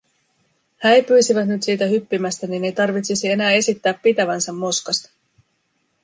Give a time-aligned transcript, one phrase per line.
[0.83, 5.09] Häipyisivät nyt siitä hyppimästä, niin ei tarvitsisi enää esittää pitävänsä moskasta.